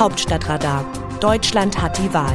Hauptstadtradar. 0.00 0.86
Deutschland 1.20 1.82
hat 1.82 1.98
die 1.98 2.14
Wahl. 2.14 2.34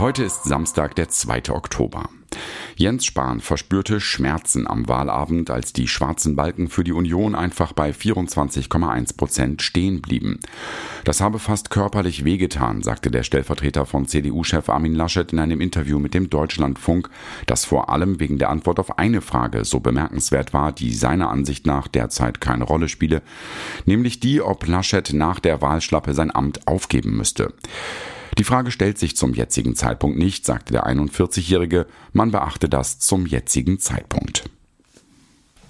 Heute 0.00 0.24
ist 0.24 0.42
Samstag, 0.42 0.96
der 0.96 1.08
2. 1.08 1.50
Oktober. 1.50 2.08
Jens 2.76 3.04
Spahn 3.04 3.40
verspürte 3.40 4.00
Schmerzen 4.00 4.66
am 4.66 4.88
Wahlabend, 4.88 5.50
als 5.50 5.72
die 5.72 5.88
schwarzen 5.88 6.36
Balken 6.36 6.68
für 6.68 6.84
die 6.84 6.92
Union 6.92 7.34
einfach 7.34 7.72
bei 7.72 7.90
24,1 7.90 9.16
Prozent 9.16 9.62
stehen 9.62 10.00
blieben. 10.00 10.40
Das 11.04 11.20
habe 11.20 11.38
fast 11.38 11.70
körperlich 11.70 12.24
wehgetan, 12.24 12.82
sagte 12.82 13.10
der 13.10 13.22
Stellvertreter 13.22 13.86
von 13.86 14.06
CDU-Chef 14.06 14.68
Armin 14.68 14.94
Laschet 14.94 15.32
in 15.32 15.38
einem 15.38 15.60
Interview 15.60 15.98
mit 15.98 16.14
dem 16.14 16.30
Deutschlandfunk, 16.30 17.10
das 17.46 17.64
vor 17.64 17.90
allem 17.90 18.20
wegen 18.20 18.38
der 18.38 18.50
Antwort 18.50 18.78
auf 18.78 18.98
eine 18.98 19.20
Frage 19.20 19.64
so 19.64 19.80
bemerkenswert 19.80 20.52
war, 20.52 20.72
die 20.72 20.92
seiner 20.92 21.30
Ansicht 21.30 21.66
nach 21.66 21.88
derzeit 21.88 22.40
keine 22.40 22.64
Rolle 22.64 22.88
spiele, 22.88 23.22
nämlich 23.84 24.20
die, 24.20 24.40
ob 24.40 24.66
Laschet 24.66 25.12
nach 25.12 25.40
der 25.40 25.60
Wahlschlappe 25.60 26.14
sein 26.14 26.34
Amt 26.34 26.66
aufgeben 26.66 27.16
müsste. 27.16 27.52
Die 28.38 28.44
Frage 28.44 28.70
stellt 28.70 28.98
sich 28.98 29.16
zum 29.16 29.34
jetzigen 29.34 29.74
Zeitpunkt 29.74 30.18
nicht, 30.18 30.46
sagte 30.46 30.72
der 30.72 30.86
41-Jährige, 30.86 31.86
man 32.12 32.30
beachte 32.30 32.68
das 32.68 32.98
zum 32.98 33.26
jetzigen 33.26 33.78
Zeitpunkt. 33.78 34.44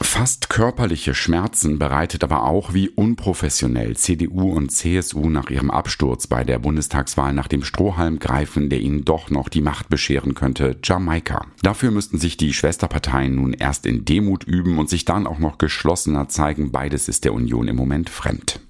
Fast 0.03 0.51
körperliche 0.51 1.15
Schmerzen 1.15 1.79
bereitet 1.79 2.25
aber 2.25 2.45
auch, 2.45 2.75
wie 2.75 2.89
unprofessionell 2.89 3.97
CDU 3.97 4.53
und 4.53 4.71
CSU 4.71 5.31
nach 5.31 5.49
ihrem 5.49 5.71
Absturz 5.71 6.27
bei 6.27 6.45
der 6.45 6.59
Bundestagswahl 6.59 7.33
nach 7.33 7.49
dem 7.49 7.63
Strohhalm 7.63 8.19
greifen, 8.19 8.69
der 8.69 8.81
ihnen 8.81 9.05
doch 9.05 9.31
noch 9.31 9.49
die 9.49 9.61
Macht 9.61 9.89
bescheren 9.89 10.35
könnte, 10.35 10.77
Jamaika. 10.83 11.47
Dafür 11.63 11.93
müssten 11.93 12.19
sich 12.19 12.37
die 12.37 12.53
Schwesterparteien 12.53 13.35
nun 13.35 13.53
erst 13.53 13.87
in 13.87 14.05
Demut 14.05 14.45
üben 14.45 14.79
und 14.79 14.91
sich 14.91 15.05
dann 15.05 15.27
auch 15.27 15.39
noch 15.39 15.59
geschlossener 15.59 16.29
zeigen. 16.29 16.73
Beides 16.73 17.09
ist 17.09 17.25
der 17.25 17.33
Union 17.33 17.69
im 17.69 17.77
Moment 17.77 18.11
fremd. 18.11 18.61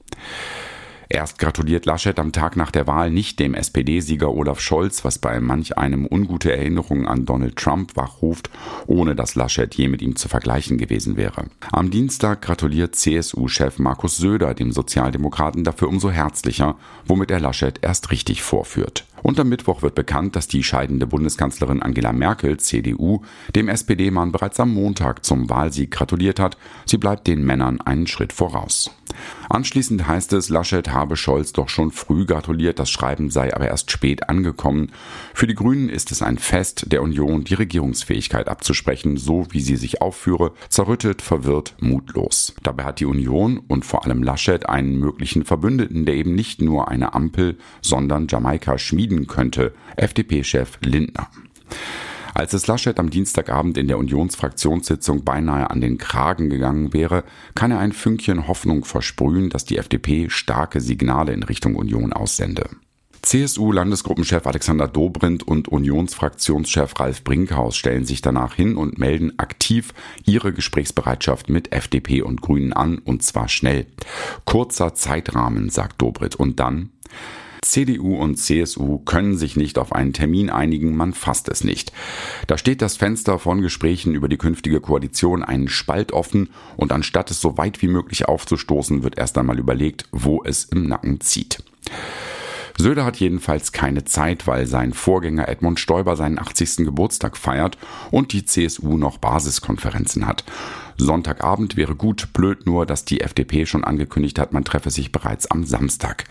Erst 1.12 1.38
gratuliert 1.38 1.84
Laschet 1.84 2.18
am 2.18 2.32
Tag 2.32 2.56
nach 2.56 2.70
der 2.70 2.86
Wahl 2.86 3.10
nicht 3.10 3.38
dem 3.38 3.52
SPD-Sieger 3.52 4.32
Olaf 4.32 4.60
Scholz, 4.60 5.04
was 5.04 5.18
bei 5.18 5.40
manch 5.40 5.76
einem 5.76 6.06
ungute 6.10 6.50
Erinnerungen 6.50 7.06
an 7.06 7.26
Donald 7.26 7.56
Trump 7.56 7.98
wachruft, 7.98 8.48
ohne 8.86 9.14
dass 9.14 9.34
Laschet 9.34 9.74
je 9.74 9.88
mit 9.88 10.00
ihm 10.00 10.16
zu 10.16 10.30
vergleichen 10.30 10.78
gewesen 10.78 11.18
wäre. 11.18 11.50
Am 11.70 11.90
Dienstag 11.90 12.40
gratuliert 12.40 12.96
CSU-Chef 12.96 13.78
Markus 13.78 14.16
Söder 14.16 14.54
dem 14.54 14.72
Sozialdemokraten 14.72 15.64
dafür 15.64 15.88
umso 15.88 16.10
herzlicher, 16.10 16.76
womit 17.04 17.30
er 17.30 17.40
Laschet 17.40 17.78
erst 17.82 18.10
richtig 18.10 18.42
vorführt. 18.42 19.04
Und 19.22 19.38
am 19.38 19.50
Mittwoch 19.50 19.82
wird 19.82 19.94
bekannt, 19.94 20.34
dass 20.34 20.48
die 20.48 20.64
scheidende 20.64 21.06
Bundeskanzlerin 21.06 21.82
Angela 21.82 22.12
Merkel, 22.12 22.56
CDU, 22.56 23.20
dem 23.54 23.68
SPD-Mann 23.68 24.32
bereits 24.32 24.58
am 24.58 24.72
Montag 24.72 25.24
zum 25.24 25.48
Wahlsieg 25.48 25.90
gratuliert 25.90 26.40
hat. 26.40 26.56
Sie 26.86 26.98
bleibt 26.98 27.26
den 27.26 27.44
Männern 27.44 27.80
einen 27.80 28.06
Schritt 28.06 28.32
voraus. 28.32 28.90
Anschließend 29.48 30.06
heißt 30.06 30.32
es, 30.32 30.48
Laschet 30.48 30.88
habe 30.88 31.16
Scholz 31.16 31.52
doch 31.52 31.68
schon 31.68 31.90
früh 31.90 32.24
gratuliert, 32.24 32.78
das 32.78 32.90
Schreiben 32.90 33.30
sei 33.30 33.54
aber 33.54 33.66
erst 33.66 33.90
spät 33.90 34.28
angekommen. 34.28 34.92
Für 35.34 35.46
die 35.46 35.54
Grünen 35.54 35.88
ist 35.88 36.12
es 36.12 36.22
ein 36.22 36.38
Fest 36.38 36.92
der 36.92 37.02
Union, 37.02 37.44
die 37.44 37.54
Regierungsfähigkeit 37.54 38.48
abzusprechen, 38.48 39.16
so 39.16 39.46
wie 39.50 39.60
sie 39.60 39.76
sich 39.76 40.00
aufführe, 40.00 40.52
zerrüttet, 40.68 41.22
verwirrt, 41.22 41.74
mutlos. 41.80 42.54
Dabei 42.62 42.84
hat 42.84 43.00
die 43.00 43.06
Union 43.06 43.58
und 43.68 43.84
vor 43.84 44.04
allem 44.04 44.22
Laschet 44.22 44.68
einen 44.68 44.98
möglichen 44.98 45.44
Verbündeten, 45.44 46.04
der 46.04 46.14
eben 46.14 46.34
nicht 46.34 46.62
nur 46.62 46.88
eine 46.88 47.14
Ampel, 47.14 47.58
sondern 47.80 48.26
Jamaika 48.28 48.78
schmieden 48.78 49.26
könnte, 49.26 49.74
FDP-Chef 49.96 50.78
Lindner. 50.82 51.28
Als 52.34 52.54
es 52.54 52.66
Laschet 52.66 52.98
am 52.98 53.10
Dienstagabend 53.10 53.76
in 53.76 53.88
der 53.88 53.98
Unionsfraktionssitzung 53.98 55.24
beinahe 55.24 55.70
an 55.70 55.80
den 55.80 55.98
Kragen 55.98 56.48
gegangen 56.48 56.92
wäre, 56.92 57.24
kann 57.54 57.70
er 57.70 57.78
ein 57.78 57.92
Fünkchen 57.92 58.48
Hoffnung 58.48 58.84
versprühen, 58.84 59.50
dass 59.50 59.64
die 59.64 59.76
FDP 59.76 60.30
starke 60.30 60.80
Signale 60.80 61.32
in 61.32 61.42
Richtung 61.42 61.76
Union 61.76 62.12
aussende. 62.12 62.64
CSU-Landesgruppenchef 63.22 64.46
Alexander 64.46 64.88
Dobrindt 64.88 65.46
und 65.46 65.68
Unionsfraktionschef 65.68 66.98
Ralf 66.98 67.22
Brinkhaus 67.22 67.76
stellen 67.76 68.04
sich 68.04 68.20
danach 68.20 68.54
hin 68.54 68.76
und 68.76 68.98
melden 68.98 69.38
aktiv 69.38 69.94
ihre 70.24 70.52
Gesprächsbereitschaft 70.52 71.48
mit 71.48 71.72
FDP 71.72 72.22
und 72.22 72.40
Grünen 72.40 72.72
an, 72.72 72.98
und 72.98 73.22
zwar 73.22 73.48
schnell. 73.48 73.86
Kurzer 74.44 74.94
Zeitrahmen, 74.94 75.70
sagt 75.70 76.02
Dobrindt, 76.02 76.34
und 76.34 76.58
dann 76.58 76.90
CDU 77.62 78.16
und 78.16 78.36
CSU 78.36 78.98
können 78.98 79.38
sich 79.38 79.56
nicht 79.56 79.78
auf 79.78 79.92
einen 79.92 80.12
Termin 80.12 80.50
einigen, 80.50 80.96
man 80.96 81.14
fasst 81.14 81.48
es 81.48 81.64
nicht. 81.64 81.92
Da 82.48 82.58
steht 82.58 82.82
das 82.82 82.96
Fenster 82.96 83.38
von 83.38 83.62
Gesprächen 83.62 84.14
über 84.14 84.28
die 84.28 84.36
künftige 84.36 84.80
Koalition 84.80 85.42
einen 85.42 85.68
Spalt 85.68 86.12
offen 86.12 86.50
und 86.76 86.92
anstatt 86.92 87.30
es 87.30 87.40
so 87.40 87.56
weit 87.56 87.80
wie 87.80 87.88
möglich 87.88 88.26
aufzustoßen, 88.26 89.04
wird 89.04 89.16
erst 89.16 89.38
einmal 89.38 89.58
überlegt, 89.58 90.06
wo 90.10 90.42
es 90.44 90.64
im 90.64 90.88
Nacken 90.88 91.20
zieht. 91.20 91.62
Söder 92.78 93.04
hat 93.04 93.18
jedenfalls 93.18 93.70
keine 93.70 94.04
Zeit, 94.04 94.46
weil 94.46 94.66
sein 94.66 94.92
Vorgänger 94.92 95.48
Edmund 95.48 95.78
Stoiber 95.78 96.16
seinen 96.16 96.38
80. 96.38 96.78
Geburtstag 96.78 97.36
feiert 97.36 97.78
und 98.10 98.32
die 98.32 98.44
CSU 98.44 98.96
noch 98.96 99.18
Basiskonferenzen 99.18 100.26
hat. 100.26 100.42
Sonntagabend 100.96 101.76
wäre 101.76 101.94
gut, 101.94 102.32
blöd 102.32 102.66
nur, 102.66 102.86
dass 102.86 103.04
die 103.04 103.20
FDP 103.20 103.66
schon 103.66 103.84
angekündigt 103.84 104.38
hat, 104.38 104.52
man 104.52 104.64
treffe 104.64 104.90
sich 104.90 105.12
bereits 105.12 105.48
am 105.50 105.64
Samstag. 105.64 106.24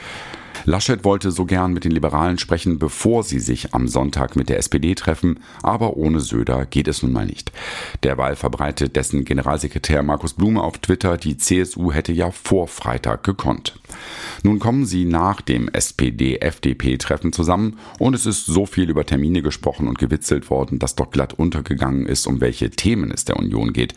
Laschet 0.65 1.03
wollte 1.03 1.31
so 1.31 1.45
gern 1.45 1.73
mit 1.73 1.83
den 1.83 1.91
Liberalen 1.91 2.37
sprechen, 2.37 2.79
bevor 2.79 3.23
sie 3.23 3.39
sich 3.39 3.73
am 3.73 3.87
Sonntag 3.87 4.35
mit 4.35 4.49
der 4.49 4.57
SPD 4.57 4.95
treffen, 4.95 5.39
aber 5.63 5.97
ohne 5.97 6.19
Söder 6.19 6.65
geht 6.65 6.87
es 6.87 7.03
nun 7.03 7.11
mal 7.11 7.25
nicht. 7.25 7.51
Derweil 8.03 8.35
verbreitet 8.35 8.95
dessen 8.95 9.25
Generalsekretär 9.25 10.03
Markus 10.03 10.33
Blume 10.33 10.61
auf 10.61 10.77
Twitter, 10.77 11.17
die 11.17 11.37
CSU 11.37 11.91
hätte 11.91 12.11
ja 12.13 12.31
vor 12.31 12.67
Freitag 12.67 13.23
gekonnt. 13.23 13.80
Nun 14.43 14.59
kommen 14.59 14.85
sie 14.85 15.05
nach 15.05 15.41
dem 15.41 15.67
SPD-FDP-Treffen 15.69 17.33
zusammen 17.33 17.77
und 17.99 18.13
es 18.13 18.25
ist 18.25 18.45
so 18.45 18.65
viel 18.65 18.89
über 18.89 19.05
Termine 19.05 19.41
gesprochen 19.41 19.87
und 19.87 19.99
gewitzelt 19.99 20.49
worden, 20.49 20.79
dass 20.79 20.95
doch 20.95 21.11
glatt 21.11 21.33
untergegangen 21.33 22.05
ist, 22.05 22.27
um 22.27 22.41
welche 22.41 22.69
Themen 22.69 23.11
es 23.11 23.25
der 23.25 23.37
Union 23.37 23.73
geht. 23.73 23.93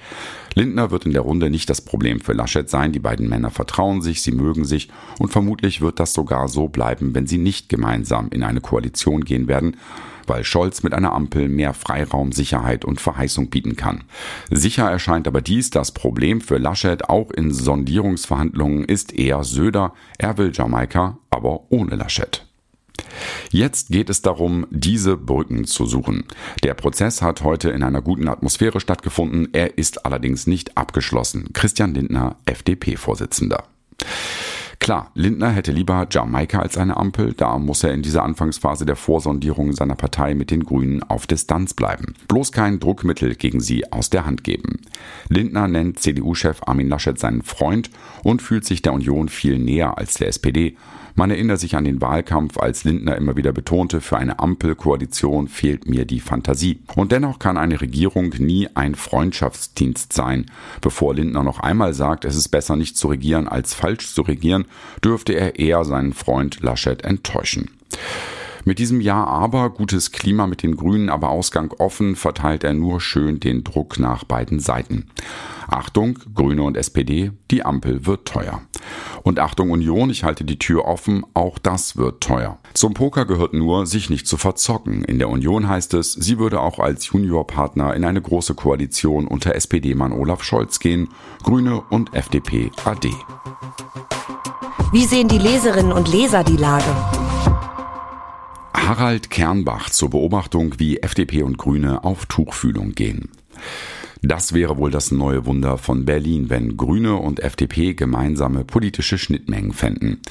Lindner 0.55 0.91
wird 0.91 1.07
in 1.07 1.13
der 1.13 1.23
Runde 1.23 1.51
nicht 1.51 1.69
das 1.69 1.81
Problem 1.81 2.21
für 2.21 2.33
Laschet 2.33 2.69
sein, 2.69 2.93
die 2.93 3.01
beiden 3.01 3.29
Männer 3.29 3.51
vertrauen 3.51 4.03
sich, 4.03 4.23
sie 4.23 4.33
mögen 4.33 4.65
sich 4.65 4.89
und 5.19 5.33
vermutlich 5.33 5.81
wird 5.81 5.99
das 5.99 6.13
sogar 6.13 6.49
so 6.49 6.69
bleiben, 6.69 7.15
wenn 7.15 7.27
sie 7.27 7.39
nicht 7.39 7.69
gemeinsam 7.69 8.29
in 8.31 8.43
eine 8.43 8.61
Koalition 8.61 9.25
gehen 9.25 9.49
werden, 9.49 9.77
weil 10.29 10.45
Scholz 10.45 10.83
mit 10.83 10.95
einer 10.95 11.12
Ampel 11.12 11.49
mehr 11.49 11.75
Freiraum, 11.75 12.33
Sicherheit 12.33 12.85
und 12.85 13.01
Verheißung 13.01 13.51
bieten 13.51 13.77
kann. 13.77 14.05
Sicher 14.51 14.91
erscheint 14.91 15.27
aber 15.27 15.41
dies 15.41 15.71
das 15.71 15.93
Problem 15.93 16.41
für 16.41 16.59
Laschet 16.59 17.09
auch 17.09 17.31
in 17.31 17.53
Sondierungsverhandlungen 17.53 18.85
ist 18.85 19.12
eher 19.12 19.45
Söder, 19.45 19.95
er 20.19 20.39
will 20.39 20.53
Jamaika, 20.53 21.19
aber 21.31 21.71
ohne 21.71 21.97
Laschet. 21.97 22.47
Jetzt 23.51 23.89
geht 23.89 24.11
es 24.11 24.23
darum, 24.23 24.67
diese 24.71 25.17
Brücken 25.17 25.65
zu 25.65 25.87
suchen. 25.87 26.25
Der 26.62 26.75
Prozess 26.75 27.23
hat 27.23 27.43
heute 27.43 27.71
in 27.71 27.83
einer 27.83 28.03
guten 28.03 28.29
Atmosphäre 28.29 28.81
stattgefunden, 28.81 29.49
er 29.53 29.79
ist 29.79 30.06
allerdings 30.06 30.47
nicht 30.47 30.77
abgeschlossen. 30.77 31.53
Christian 31.53 31.95
Lindner, 31.95 32.37
FDP-Vorsitzender. 32.47 33.65
Klar, 34.84 35.11
Lindner 35.15 35.49
hätte 35.49 35.72
lieber 35.72 36.06
Jamaika 36.11 36.59
als 36.59 36.77
eine 36.77 36.99
Ampel, 36.99 37.33
da 37.33 37.59
muss 37.59 37.83
er 37.84 37.95
in 37.95 38.03
dieser 38.03 38.22
Anfangsphase 38.22 38.84
der 38.84 38.97
Vorsondierung 38.97 39.72
seiner 39.72 39.95
Partei 39.95 40.34
mit 40.34 40.50
den 40.50 40.62
Grünen 40.62 41.03
auf 41.03 41.27
Distanz 41.27 41.72
bleiben. 41.72 42.12
Bloß 42.28 42.53
kein 42.53 42.81
Druckmittel 42.81 43.34
gegen 43.34 43.61
sie 43.61 43.91
aus 43.91 44.11
der 44.11 44.27
Hand 44.27 44.44
geben. 44.44 44.83
Lindner 45.31 45.69
nennt 45.69 46.00
CDU-Chef 46.00 46.61
Armin 46.67 46.91
Laschet 46.91 47.19
seinen 47.19 47.41
Freund 47.41 47.89
und 48.25 48.43
fühlt 48.43 48.67
sich 48.67 48.83
der 48.83 48.93
Union 48.93 49.31
viel 49.31 49.59
näher 49.59 49.97
als 49.97 50.17
der 50.17 50.28
SPD. 50.28 50.77
Man 51.17 51.31
erinnert 51.31 51.61
sich 51.61 51.77
an 51.77 51.85
den 51.85 52.01
Wahlkampf, 52.01 52.59
als 52.59 52.83
Lindner 52.83 53.15
immer 53.17 53.37
wieder 53.37 53.53
betonte, 53.53 54.01
für 54.01 54.17
eine 54.17 54.41
Ampelkoalition 54.41 55.47
fehlt 55.47 55.89
mir 55.89 56.07
die 56.07 56.19
Fantasie. 56.19 56.81
Und 56.97 57.13
dennoch 57.13 57.39
kann 57.39 57.57
eine 57.57 57.81
Regierung 57.81 58.31
nie 58.39 58.69
ein 58.75 58.97
Freundschaftsdienst 58.97 60.13
sein. 60.13 60.47
Bevor 60.81 61.15
Lindner 61.15 61.45
noch 61.45 61.61
einmal 61.61 61.95
sagt, 61.95 62.25
es 62.25 62.35
ist 62.35 62.49
besser 62.49 62.75
nicht 62.75 62.97
zu 62.97 63.06
regieren 63.09 63.47
als 63.47 63.75
falsch 63.75 64.12
zu 64.12 64.23
regieren, 64.23 64.65
dürfte 65.05 65.35
er 65.35 65.59
eher 65.61 65.85
seinen 65.85 66.15
Freund 66.15 66.61
Laschet 66.62 67.05
enttäuschen. 67.05 67.71
Mit 68.65 68.79
diesem 68.81 69.00
Ja 69.00 69.23
aber, 69.23 69.71
gutes 69.71 70.11
Klima 70.11 70.47
mit 70.49 70.62
den 70.62 70.77
Grünen, 70.77 71.11
aber 71.11 71.29
Ausgang 71.29 71.71
offen, 71.79 72.17
verteilt 72.17 72.65
er 72.65 72.73
nur 72.73 73.00
schön 73.00 73.38
den 73.38 73.62
Druck 73.62 74.00
nach 74.00 74.25
beiden 74.25 74.59
Seiten. 74.59 75.11
Achtung, 75.69 76.19
Grüne 76.35 76.62
und 76.62 76.77
SPD, 76.77 77.31
die 77.50 77.65
Ampel 77.65 78.06
wird 78.06 78.27
teuer. 78.27 78.62
Und 79.25 79.41
Achtung 79.41 79.71
Union, 79.71 80.11
ich 80.11 80.23
halte 80.23 80.44
die 80.44 80.59
Tür 80.59 80.85
offen, 80.85 81.25
auch 81.32 81.59
das 81.59 81.97
wird 81.97 82.23
teuer. 82.23 82.59
Zum 82.75 82.93
Poker 82.93 83.25
gehört 83.25 83.55
nur, 83.55 83.87
sich 83.87 84.11
nicht 84.11 84.26
zu 84.26 84.37
verzocken. 84.37 85.03
In 85.03 85.19
der 85.19 85.31
Union 85.31 85.67
heißt 85.67 85.94
es, 85.94 86.12
sie 86.12 86.38
würde 86.38 86.61
auch 86.61 86.79
als 86.79 87.06
Juniorpartner 87.09 87.94
in 87.94 88.05
eine 88.05 88.21
große 88.21 88.55
Koalition 88.55 89.26
unter 89.26 89.55
SPD-Mann 89.55 90.12
Olaf 90.12 90.44
Scholz 90.44 90.79
gehen, 90.79 91.09
Grüne 91.43 91.81
und 91.88 92.12
FDP 92.12 92.71
AD. 92.85 93.09
Wie 94.93 95.06
sehen 95.06 95.29
die 95.29 95.38
Leserinnen 95.38 95.93
und 95.93 96.12
Leser 96.12 96.44
die 96.44 96.59
Lage? 96.59 96.94
Harald 98.75 99.31
Kernbach 99.31 99.88
zur 99.88 100.11
Beobachtung, 100.11 100.75
wie 100.76 100.99
FDP 100.99 101.44
und 101.44 101.56
Grüne 101.56 102.05
auf 102.05 102.26
Tuchfühlung 102.26 102.93
gehen. 102.93 103.31
Das 104.26 104.55
wäre 104.55 104.79
wohl 104.79 104.91
das 104.91 105.11
neue 105.11 105.44
Wunder 105.44 105.76
von 105.76 106.06
Berlin, 106.06 106.49
wenn 106.49 106.79
Grüne 106.79 107.17
und 107.17 107.41
FDP 107.41 107.93
gemeinsame 107.93 108.65
politische 108.65 109.19
Schnittmengen 109.19 109.75
fänden. 109.75 110.23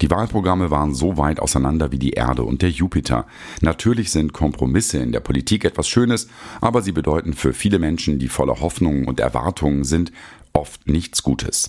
Die 0.00 0.08
Wahlprogramme 0.08 0.70
waren 0.70 0.94
so 0.94 1.16
weit 1.16 1.40
auseinander 1.40 1.90
wie 1.90 1.98
die 1.98 2.12
Erde 2.12 2.44
und 2.44 2.62
der 2.62 2.70
Jupiter. 2.70 3.26
Natürlich 3.60 4.12
sind 4.12 4.32
Kompromisse 4.32 4.98
in 4.98 5.10
der 5.10 5.18
Politik 5.18 5.64
etwas 5.64 5.88
Schönes, 5.88 6.28
aber 6.60 6.80
sie 6.80 6.92
bedeuten 6.92 7.32
für 7.32 7.52
viele 7.52 7.80
Menschen, 7.80 8.20
die 8.20 8.28
voller 8.28 8.60
Hoffnungen 8.60 9.08
und 9.08 9.18
Erwartungen 9.18 9.82
sind, 9.82 10.12
oft 10.52 10.88
nichts 10.88 11.22
Gutes. 11.22 11.68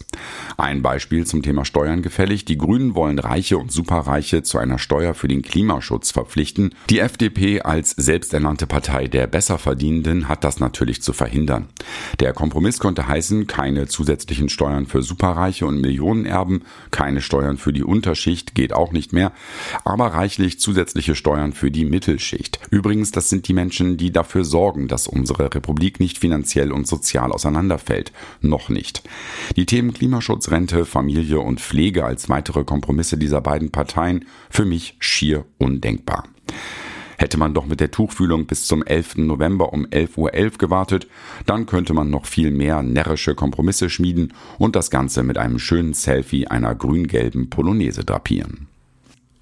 Ein 0.58 0.82
Beispiel 0.82 1.26
zum 1.26 1.44
Thema 1.44 1.66
Steuern 1.66 2.02
gefällig. 2.02 2.46
Die 2.46 2.58
Grünen 2.58 2.96
wollen 2.96 3.20
Reiche 3.20 3.58
und 3.58 3.72
Superreiche 3.72 4.44
zu 4.44 4.58
einer 4.58 4.80
Steuer 4.80 5.14
für 5.14 5.28
den 5.28 5.42
Klimaschutz 5.42 6.12
verpflichten. 6.12 6.74
Die 6.90 7.00
FDP 7.00 7.62
als 7.62 7.92
selbsternannte 7.92 8.68
Partei 8.68 9.08
der 9.08 9.28
Besserverdienenden 9.28 10.28
hat 10.28 10.44
das 10.44 10.60
natürlich 10.60 11.02
zu 11.02 11.14
verhindern. 11.14 11.68
Der 12.20 12.34
Kompromiss 12.34 12.80
konnte 12.80 13.08
heißen, 13.08 13.48
keine 13.48 13.88
zusätzlichen 13.88 14.50
Steuern 14.50 14.88
für 14.88 15.04
Superreiche 15.04 15.66
und 15.66 15.80
Millionenerben, 15.82 16.64
keine 16.90 17.22
Steuern 17.22 17.58
für 17.58 17.74
die 17.74 17.84
Unterschicht, 17.84 18.56
geht 18.56 18.74
auch 18.74 18.92
nicht 18.92 19.14
mehr, 19.14 19.32
aber 19.86 20.08
reichlich 20.08 20.60
zusätzliche 20.60 21.16
Steuern 21.16 21.54
für 21.54 21.72
die 21.72 21.86
Mittelschicht. 21.86 22.60
Übrigens, 22.72 23.12
das 23.12 23.30
sind 23.30 23.48
die 23.48 23.54
Menschen, 23.54 23.98
die 23.98 24.12
dafür 24.12 24.44
sorgen, 24.44 24.88
dass 24.88 25.08
unsere 25.08 25.54
Republik 25.54 26.00
nicht 26.00 26.18
finanziell 26.18 26.72
und 26.72 26.88
sozial 26.88 27.32
auseinanderfällt. 27.32 28.12
Noch 28.42 28.71
nicht. 28.72 29.04
Die 29.56 29.66
Themen 29.66 29.94
Klimaschutz, 29.94 30.50
Rente, 30.50 30.86
Familie 30.86 31.40
und 31.40 31.60
Pflege 31.60 32.06
als 32.06 32.30
weitere 32.30 32.64
Kompromisse 32.64 33.18
dieser 33.18 33.42
beiden 33.42 33.72
Parteien 33.72 34.26
für 34.50 34.66
mich 34.66 34.96
schier 35.00 35.46
undenkbar. 35.58 36.24
Hätte 37.22 37.38
man 37.38 37.54
doch 37.54 37.68
mit 37.68 37.80
der 37.80 37.92
Tuchfühlung 37.92 38.48
bis 38.48 38.66
zum 38.66 38.82
11. 38.82 39.18
November 39.18 39.74
um 39.74 39.86
11.11 39.86 40.18
Uhr 40.18 40.32
.11 40.32 40.58
gewartet, 40.58 41.08
dann 41.46 41.68
könnte 41.68 41.94
man 41.94 42.10
noch 42.10 42.26
viel 42.26 42.50
mehr 42.50 42.82
närrische 42.82 43.36
Kompromisse 43.36 43.92
schmieden 43.92 44.34
und 44.58 44.76
das 44.76 44.90
Ganze 44.90 45.22
mit 45.22 45.38
einem 45.38 45.60
schönen 45.60 45.94
Selfie 45.94 46.48
einer 46.48 46.74
grün-gelben 46.74 47.52
Polonaise 47.52 48.04
drapieren. 48.04 48.70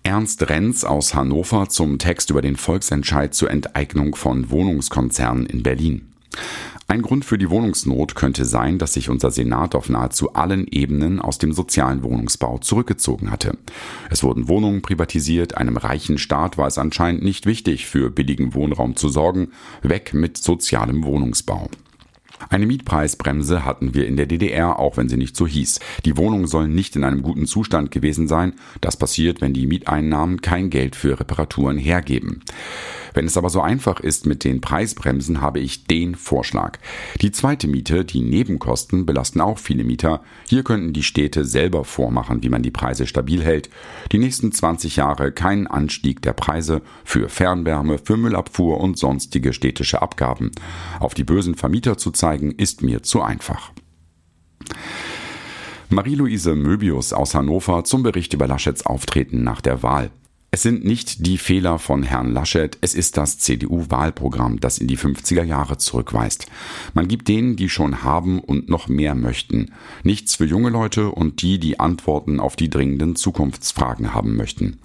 Ernst 0.03 0.49
Renz 0.49 0.83
aus 0.83 1.13
Hannover 1.13 1.69
zum 1.69 1.99
Text 1.99 2.31
über 2.31 2.41
den 2.41 2.57
Volksentscheid 2.57 3.33
zur 3.33 3.49
Enteignung 3.49 4.15
von 4.15 4.49
Wohnungskonzernen 4.49 5.45
in 5.45 5.63
Berlin. 5.63 6.13
Ein 6.89 7.03
Grund 7.03 7.23
für 7.23 7.37
die 7.37 7.51
Wohnungsnot 7.51 8.15
könnte 8.15 8.45
sein, 8.45 8.79
dass 8.79 8.93
sich 8.93 9.11
unser 9.11 9.29
Senat 9.29 9.75
auf 9.75 9.89
nahezu 9.89 10.33
allen 10.33 10.65
Ebenen 10.65 11.21
aus 11.21 11.37
dem 11.37 11.53
sozialen 11.53 12.01
Wohnungsbau 12.01 12.57
zurückgezogen 12.57 13.29
hatte. 13.29 13.59
Es 14.09 14.23
wurden 14.23 14.47
Wohnungen 14.47 14.81
privatisiert, 14.81 15.55
einem 15.55 15.77
reichen 15.77 16.17
Staat 16.17 16.57
war 16.57 16.65
es 16.65 16.79
anscheinend 16.79 17.21
nicht 17.21 17.45
wichtig, 17.45 17.85
für 17.85 18.09
billigen 18.09 18.55
Wohnraum 18.55 18.95
zu 18.95 19.07
sorgen, 19.07 19.49
weg 19.83 20.15
mit 20.15 20.37
sozialem 20.37 21.03
Wohnungsbau. 21.03 21.69
Eine 22.49 22.65
Mietpreisbremse 22.65 23.65
hatten 23.65 23.93
wir 23.93 24.07
in 24.07 24.17
der 24.17 24.25
DDR, 24.25 24.79
auch 24.79 24.97
wenn 24.97 25.09
sie 25.09 25.17
nicht 25.17 25.35
so 25.35 25.45
hieß. 25.45 25.79
Die 26.05 26.17
Wohnungen 26.17 26.47
sollen 26.47 26.73
nicht 26.73 26.95
in 26.95 27.03
einem 27.03 27.21
guten 27.21 27.45
Zustand 27.45 27.91
gewesen 27.91 28.27
sein. 28.27 28.53
Das 28.81 28.97
passiert, 28.97 29.41
wenn 29.41 29.53
die 29.53 29.67
Mieteinnahmen 29.67 30.41
kein 30.41 30.71
Geld 30.71 30.95
für 30.95 31.19
Reparaturen 31.19 31.77
hergeben. 31.77 32.41
Wenn 33.13 33.25
es 33.25 33.37
aber 33.37 33.49
so 33.49 33.61
einfach 33.61 33.99
ist 33.99 34.25
mit 34.25 34.43
den 34.43 34.61
Preisbremsen, 34.61 35.41
habe 35.41 35.59
ich 35.59 35.85
den 35.85 36.15
Vorschlag. 36.15 36.79
Die 37.21 37.31
zweite 37.31 37.67
Miete, 37.67 38.05
die 38.05 38.21
Nebenkosten, 38.21 39.05
belasten 39.05 39.41
auch 39.41 39.57
viele 39.57 39.83
Mieter. 39.83 40.21
Hier 40.47 40.63
könnten 40.63 40.93
die 40.93 41.03
Städte 41.03 41.45
selber 41.45 41.85
vormachen, 41.85 42.43
wie 42.43 42.49
man 42.49 42.63
die 42.63 42.71
Preise 42.71 43.07
stabil 43.07 43.43
hält. 43.43 43.69
Die 44.11 44.17
nächsten 44.17 44.51
20 44.51 44.95
Jahre 44.95 45.31
keinen 45.31 45.67
Anstieg 45.67 46.21
der 46.21 46.33
Preise 46.33 46.81
für 47.03 47.29
Fernwärme, 47.29 47.97
für 47.97 48.17
Müllabfuhr 48.17 48.79
und 48.79 48.97
sonstige 48.97 49.53
städtische 49.53 50.01
Abgaben. 50.01 50.51
Auf 50.99 51.13
die 51.13 51.23
bösen 51.23 51.55
Vermieter 51.55 51.97
zu 51.97 52.11
zeigen, 52.11 52.51
ist 52.51 52.81
mir 52.81 53.03
zu 53.03 53.21
einfach. 53.21 53.71
Marie-Louise 55.89 56.53
Möbius 56.53 57.13
aus 57.13 57.33
Hannover 57.33 57.83
zum 57.83 58.03
Bericht 58.03 58.33
über 58.33 58.45
Laschets 58.47 58.85
Auftreten 58.85 59.43
nach 59.43 59.59
der 59.59 59.81
Wahl. 59.81 60.11
Es 60.51 60.63
sind 60.63 60.83
nicht 60.83 61.27
die 61.27 61.37
Fehler 61.37 61.77
von 61.77 62.01
Herrn 62.01 62.33
Laschet, 62.33 62.75
es 62.81 62.95
ist 62.95 63.17
das 63.17 63.37
CDU-Wahlprogramm, 63.37 64.59
das 64.59 64.79
in 64.79 64.87
die 64.87 64.97
50er 64.97 65.43
Jahre 65.43 65.77
zurückweist. 65.77 66.47
Man 66.95 67.07
gibt 67.07 67.27
denen, 67.27 67.55
die 67.55 67.69
schon 67.69 68.03
haben 68.03 68.39
und 68.39 68.67
noch 68.67 68.87
mehr 68.87 69.13
möchten. 69.13 69.71
Nichts 70.03 70.35
für 70.35 70.45
junge 70.45 70.71
Leute 70.71 71.11
und 71.11 71.43
die, 71.43 71.59
die 71.59 71.79
Antworten 71.79 72.39
auf 72.39 72.55
die 72.55 72.69
dringenden 72.69 73.15
Zukunftsfragen 73.15 74.15
haben 74.15 74.35
möchten. 74.35 74.79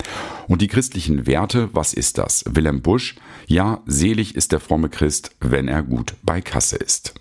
Und 0.48 0.60
die 0.60 0.68
christlichen 0.68 1.26
Werte, 1.26 1.70
was 1.72 1.94
ist 1.94 2.18
das? 2.18 2.44
Willem 2.46 2.82
Busch? 2.82 3.14
Ja, 3.46 3.80
selig 3.86 4.34
ist 4.34 4.52
der 4.52 4.60
fromme 4.60 4.90
Christ, 4.90 5.34
wenn 5.40 5.68
er 5.68 5.82
gut 5.82 6.14
bei 6.22 6.42
Kasse 6.42 6.76
ist. 6.76 7.14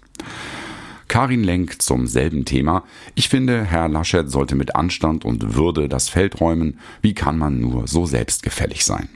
Karin 1.13 1.43
Lenk 1.43 1.79
zum 1.79 2.07
selben 2.07 2.43
Thema. 2.43 2.85
Ich 3.13 3.29
finde, 3.29 3.63
Herr 3.63 3.87
Laschet 3.87 4.27
sollte 4.31 4.55
mit 4.55 4.75
Anstand 4.75 5.25
und 5.25 5.53
Würde 5.53 5.87
das 5.87 6.09
Feld 6.09 6.41
räumen. 6.41 6.79
Wie 7.03 7.13
kann 7.13 7.37
man 7.37 7.59
nur 7.59 7.87
so 7.87 8.07
selbstgefällig 8.07 8.83
sein? 8.83 9.09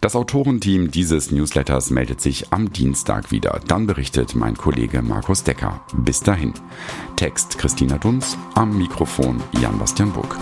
Das 0.00 0.14
Autorenteam 0.14 0.92
dieses 0.92 1.32
Newsletters 1.32 1.90
meldet 1.90 2.20
sich 2.20 2.52
am 2.52 2.72
Dienstag 2.72 3.32
wieder. 3.32 3.58
Dann 3.66 3.88
berichtet 3.88 4.36
mein 4.36 4.56
Kollege 4.56 5.02
Markus 5.02 5.42
Decker. 5.42 5.84
Bis 5.92 6.20
dahin. 6.20 6.54
Text 7.16 7.58
Christina 7.58 7.98
Dunz, 7.98 8.38
am 8.54 8.78
Mikrofon 8.78 9.42
Jan 9.60 9.76
Bastian 9.80 10.12
Buck. 10.12 10.38